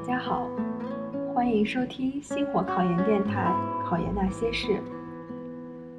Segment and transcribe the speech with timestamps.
[0.00, 0.48] 大家好，
[1.34, 3.54] 欢迎收听星火考研电台
[3.84, 4.68] 《考研那些事》，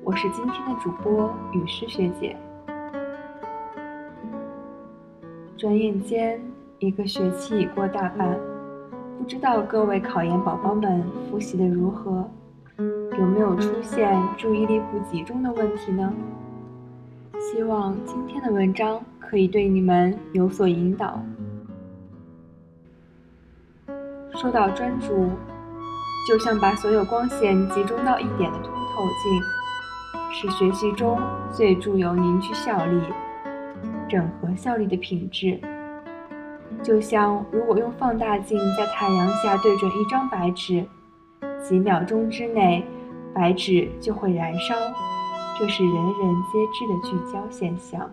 [0.03, 2.35] 我是今天的主播雨诗学姐。
[5.55, 6.41] 转眼间，
[6.79, 8.35] 一个学期已过大半，
[9.19, 12.27] 不知道各位考研宝宝们复习的如何，
[12.77, 16.11] 有没有出现注意力不集中的问题呢？
[17.39, 21.23] 希望今天的文章可以对你们有所引导。
[24.41, 25.29] 说到专注，
[26.27, 29.39] 就像把所有光线集中到一点的凸透镜，
[30.31, 32.99] 是学习中最具有凝聚效力、
[34.09, 35.61] 整合效力的品质。
[36.81, 40.83] 就像如果用放大镜在太阳下对准一张白纸，
[41.61, 42.83] 几秒钟之内，
[43.35, 44.73] 白纸就会燃烧，
[45.59, 48.09] 这是人人皆知的聚焦现象。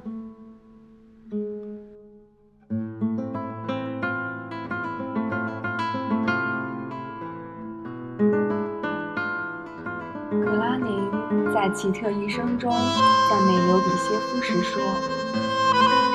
[11.68, 14.80] 在奇特一生中赞美尤比歇夫时说：“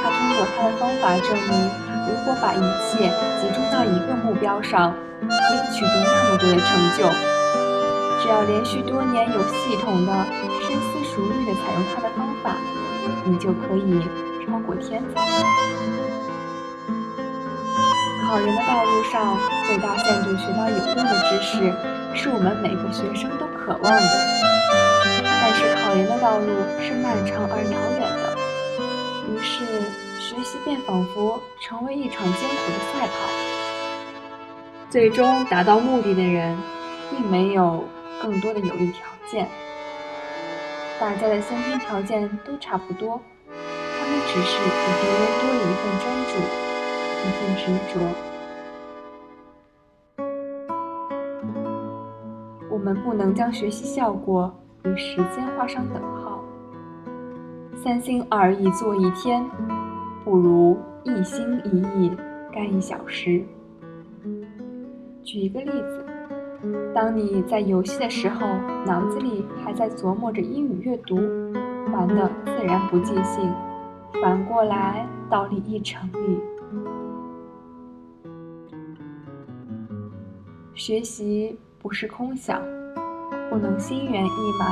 [0.02, 1.70] 他通过他的方法证明，
[2.10, 3.06] 如果把一切
[3.38, 7.08] 集中到一个目标上，可以取得那么多的成就。
[8.20, 10.26] 只要连续多年有系统的、
[10.60, 12.58] 深思熟虑的采用他的方法，
[13.24, 14.02] 你就可以
[14.44, 15.22] 超过天才。
[18.26, 19.38] 考研的道路上，
[19.68, 21.72] 最大限度学到有用的知识，
[22.16, 24.34] 是我们每个学生都渴望的。”
[25.94, 26.48] 但是考研的道路
[26.82, 28.36] 是漫长而遥远的，
[29.30, 29.64] 于是
[30.20, 33.14] 学习便仿佛成为一场艰苦的赛跑。
[34.90, 36.58] 最终达到目的的人，
[37.12, 37.84] 并没有
[38.20, 39.48] 更多的有利条件，
[41.00, 43.54] 大家的先天条件都差不多，他
[44.08, 46.34] 们只是比别人多了一份专注，
[47.22, 47.62] 一份执
[47.94, 48.02] 着。
[52.72, 54.52] 我们不能将学习效果。
[54.86, 56.44] 与时间画上等号。
[57.76, 59.46] 三心二意做一天，
[60.24, 62.12] 不如一心一意
[62.52, 63.44] 干一小时。
[65.24, 66.06] 举一个例子，
[66.94, 68.46] 当你在游戏的时候，
[68.86, 71.16] 脑子里还在琢磨着英语阅读，
[71.92, 73.52] 玩的自然不尽兴。
[74.22, 76.40] 反过来，道理亦成立。
[80.74, 82.62] 学习不是空想。
[83.54, 84.66] 不能心猿意马，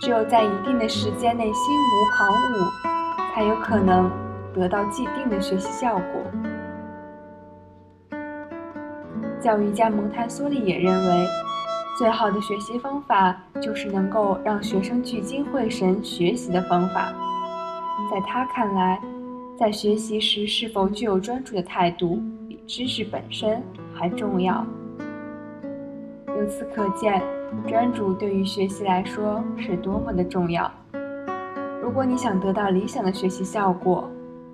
[0.00, 4.10] 只有在一定的时间内心无旁骛，才有可能
[4.52, 8.18] 得到既定的学习效果。
[9.40, 11.28] 教育家蒙台梭利也认为，
[11.96, 17.12] 最好的学习方法就是能够让学生聚精会神学习的方法。
[18.10, 19.00] 在他看来，
[19.56, 23.62] 在学习时是否具有专注的态度，比知识本身
[23.94, 24.66] 还重要。
[26.26, 27.22] 由此可见。
[27.66, 30.70] 专注对于学习来说是多么的重要。
[31.82, 34.08] 如果你想得到理想的学习效果，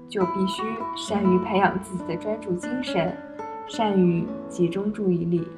[0.09, 0.63] 就必须
[0.97, 3.17] 善于培养自己的专注精神，
[3.67, 5.49] 善于集中注意力。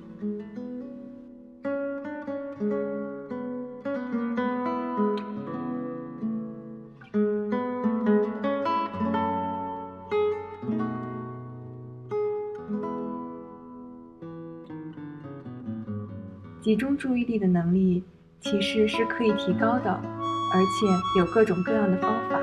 [16.65, 18.03] 集中注意力的能力
[18.41, 22.39] 其实是可以提高的，而且有各种各样的方法。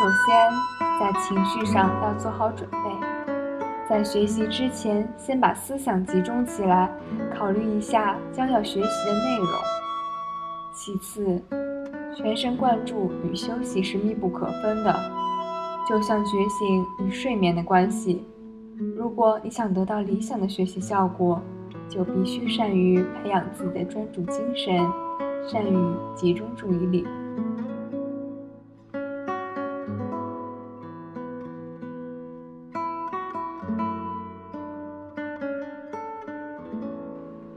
[0.00, 0.50] 首先，
[0.98, 2.78] 在情绪上要做好准备，
[3.86, 6.90] 在学习之前先把思想集中起来，
[7.36, 9.48] 考虑一下将要学习的内容。
[10.72, 11.42] 其次，
[12.16, 14.98] 全神贯注与休息是密不可分的，
[15.86, 18.26] 就像觉醒与睡眠的关系。
[18.96, 21.42] 如果你想得到理想的学习效果，
[21.88, 24.74] 就必须善于培养自己的专注精神，
[25.48, 25.76] 善于
[26.14, 27.06] 集中注意力。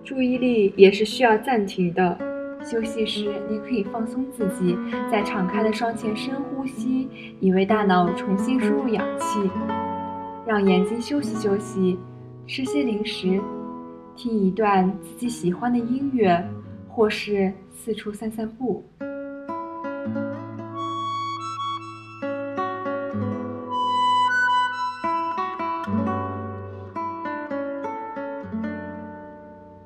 [0.04, 2.18] 注意力也是需要暂停的，
[2.64, 4.78] 休息时你可以放松自己，
[5.12, 7.08] 在敞开的双前深呼吸，
[7.40, 9.50] 以为大脑重新输入氧气，
[10.46, 12.00] 让眼睛休息休息，
[12.48, 13.40] 吃些零食。
[14.20, 16.46] 听一段自己喜欢的音乐，
[16.90, 18.84] 或是四处散散步。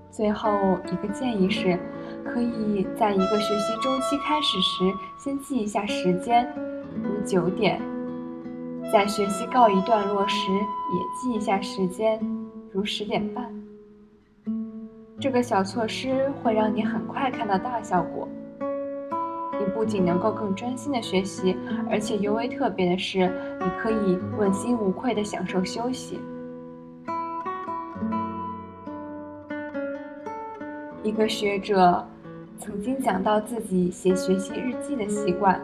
[0.10, 1.78] 最后一个建议是，
[2.26, 6.52] 可以在一个学习周期开始时，先记一下时间，
[7.04, 7.80] 如九点；
[8.92, 12.20] 在学习告一段落时，也记一下时间。
[12.72, 13.63] 如十点半。
[15.24, 18.28] 这个小措施会让你很快看到大效果。
[19.58, 21.56] 你不仅能够更专心的学习，
[21.90, 23.32] 而且尤为特别的是，
[23.62, 26.20] 你可以问心无愧的享受休息。
[31.04, 32.06] 一个学者
[32.58, 35.58] 曾经讲到自己写学习日记的习惯。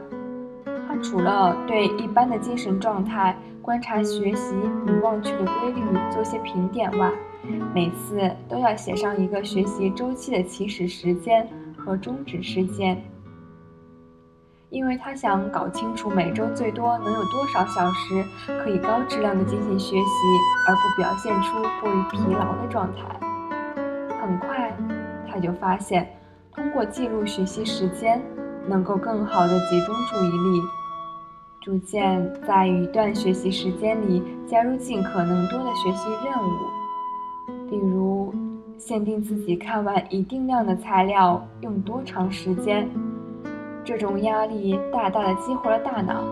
[0.88, 3.38] 他除了对一般的精神状态、
[3.70, 4.56] 观察学习
[4.88, 7.12] 与忘却的规律做些评点外，
[7.72, 8.20] 每次
[8.50, 13.00] 都要写上一个学习周期的起始时间和终止时间，
[14.72, 18.26] 因为他想搞清楚每周最多能有多少小时
[18.64, 20.04] 可以高质量的进行学习，
[20.68, 23.20] 而不表现出过于疲劳的状态。
[24.20, 24.76] 很快。
[25.32, 26.12] 他就发现，
[26.56, 28.20] 通过记录学习时间，
[28.68, 30.64] 能够更好的集中注意力。
[31.70, 38.34] 逐渐在一段学习时间里加入尽可能多的学习任务，比如
[38.80, 42.90] 限定自己看完一定量的材料用多长时间。
[43.84, 46.24] 这种压力大大的激活了大脑，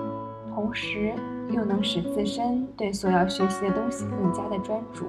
[0.56, 1.14] 同时
[1.52, 5.06] 又能使自身对所要学习的东西更加的专注。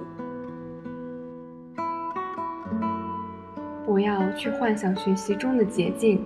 [3.86, 6.22] 不要去幻想学习中的捷径，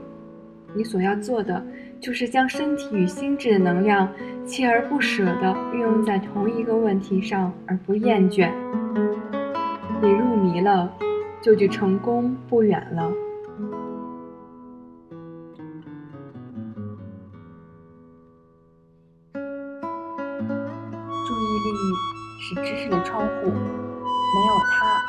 [0.74, 1.64] 你所要做的
[2.02, 4.12] 就是将身体与心智的能量
[4.44, 8.52] 锲而不舍地运用在同一个问题上而不厌倦。
[10.02, 10.92] 你入迷了，
[11.40, 13.08] 就距成功不远了。
[19.32, 19.40] 注
[21.38, 21.70] 意力
[22.40, 23.52] 是知识的窗户，没
[24.48, 25.00] 有它。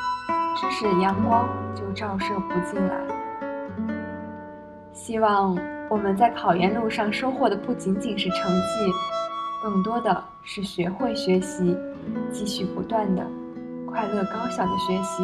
[0.55, 2.95] 知识的阳光就照射不进来。
[4.93, 5.57] 希望
[5.89, 8.91] 我们在考研路上收获的不仅仅是成绩，
[9.61, 11.77] 更多的是学会学习，
[12.31, 13.25] 继续不断的
[13.85, 15.23] 快乐高效的学习。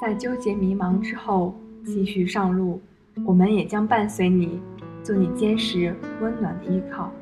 [0.00, 1.54] 在纠结迷茫之后，
[1.84, 2.80] 继续上路，
[3.26, 4.60] 我们也将伴随你，
[5.02, 7.12] 做你坚实温暖的依靠。